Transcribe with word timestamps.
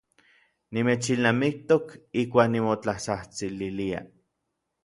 Nimechilnamiktok 0.73 1.85
ijkuak 2.21 2.51
nimotlatsajtsililia. 2.55 3.99